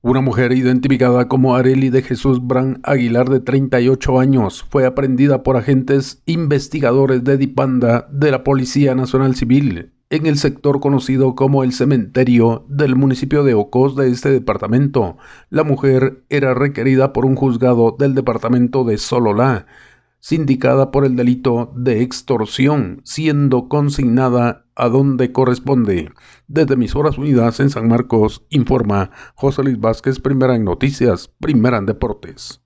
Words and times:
Una 0.00 0.20
mujer 0.20 0.52
identificada 0.52 1.26
como 1.26 1.56
Areli 1.56 1.90
de 1.90 2.02
Jesús 2.02 2.46
Bran 2.46 2.78
Aguilar 2.84 3.28
de 3.30 3.40
38 3.40 4.20
años 4.20 4.64
fue 4.70 4.86
aprendida 4.86 5.42
por 5.42 5.56
agentes 5.56 6.22
investigadores 6.24 7.24
de 7.24 7.36
Dipanda 7.36 8.06
de 8.12 8.30
la 8.30 8.44
Policía 8.44 8.94
Nacional 8.94 9.34
Civil 9.34 9.90
en 10.10 10.26
el 10.26 10.38
sector 10.38 10.78
conocido 10.78 11.34
como 11.34 11.64
el 11.64 11.72
cementerio 11.72 12.64
del 12.68 12.94
municipio 12.94 13.42
de 13.42 13.54
Ocos 13.54 13.96
de 13.96 14.08
este 14.08 14.30
departamento. 14.30 15.16
La 15.50 15.64
mujer 15.64 16.22
era 16.28 16.54
requerida 16.54 17.12
por 17.12 17.26
un 17.26 17.34
juzgado 17.34 17.96
del 17.98 18.14
departamento 18.14 18.84
de 18.84 18.98
Sololá 18.98 19.66
sindicada 20.20 20.90
por 20.90 21.04
el 21.04 21.16
delito 21.16 21.72
de 21.76 22.02
extorsión, 22.02 23.00
siendo 23.04 23.68
consignada 23.68 24.64
a 24.78 24.88
donde 24.88 25.32
corresponde. 25.32 26.10
Desde 26.46 26.74
Emisoras 26.74 27.18
Unidas 27.18 27.60
en 27.60 27.68
San 27.68 27.88
Marcos, 27.88 28.46
informa 28.48 29.10
José 29.34 29.62
Luis 29.64 29.78
Vázquez, 29.78 30.20
primera 30.20 30.56
en 30.56 30.64
noticias, 30.64 31.28
primera 31.40 31.76
en 31.76 31.86
deportes. 31.86 32.62